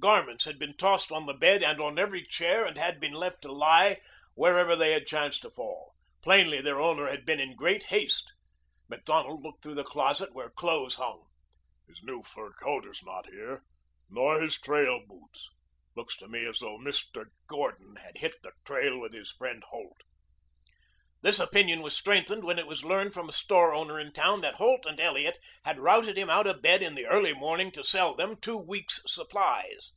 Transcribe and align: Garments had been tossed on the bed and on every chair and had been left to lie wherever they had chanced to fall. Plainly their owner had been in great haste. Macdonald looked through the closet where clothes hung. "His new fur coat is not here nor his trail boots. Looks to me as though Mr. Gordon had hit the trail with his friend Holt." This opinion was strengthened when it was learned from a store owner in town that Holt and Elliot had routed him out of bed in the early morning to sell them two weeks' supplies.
Garments 0.00 0.44
had 0.44 0.58
been 0.58 0.76
tossed 0.76 1.10
on 1.10 1.24
the 1.24 1.32
bed 1.32 1.62
and 1.62 1.80
on 1.80 1.98
every 1.98 2.22
chair 2.26 2.66
and 2.66 2.76
had 2.76 3.00
been 3.00 3.14
left 3.14 3.40
to 3.40 3.50
lie 3.50 4.02
wherever 4.34 4.76
they 4.76 4.92
had 4.92 5.06
chanced 5.06 5.40
to 5.40 5.50
fall. 5.50 5.94
Plainly 6.20 6.60
their 6.60 6.78
owner 6.78 7.08
had 7.08 7.24
been 7.24 7.40
in 7.40 7.56
great 7.56 7.84
haste. 7.84 8.30
Macdonald 8.86 9.42
looked 9.42 9.62
through 9.62 9.76
the 9.76 9.82
closet 9.82 10.34
where 10.34 10.50
clothes 10.50 10.96
hung. 10.96 11.24
"His 11.88 12.02
new 12.02 12.22
fur 12.22 12.50
coat 12.50 12.84
is 12.84 13.02
not 13.02 13.30
here 13.30 13.62
nor 14.10 14.42
his 14.42 14.60
trail 14.60 15.00
boots. 15.08 15.48
Looks 15.96 16.18
to 16.18 16.28
me 16.28 16.44
as 16.44 16.58
though 16.58 16.76
Mr. 16.76 17.28
Gordon 17.46 17.96
had 17.96 18.18
hit 18.18 18.34
the 18.42 18.52
trail 18.66 18.98
with 19.00 19.14
his 19.14 19.30
friend 19.30 19.64
Holt." 19.70 20.02
This 21.22 21.40
opinion 21.40 21.80
was 21.80 21.96
strengthened 21.96 22.44
when 22.44 22.58
it 22.58 22.66
was 22.66 22.84
learned 22.84 23.14
from 23.14 23.30
a 23.30 23.32
store 23.32 23.72
owner 23.72 23.98
in 23.98 24.12
town 24.12 24.42
that 24.42 24.56
Holt 24.56 24.84
and 24.84 25.00
Elliot 25.00 25.38
had 25.64 25.78
routed 25.80 26.18
him 26.18 26.28
out 26.28 26.46
of 26.46 26.60
bed 26.60 26.82
in 26.82 26.96
the 26.96 27.06
early 27.06 27.32
morning 27.32 27.70
to 27.72 27.82
sell 27.82 28.14
them 28.14 28.36
two 28.36 28.58
weeks' 28.58 29.00
supplies. 29.06 29.94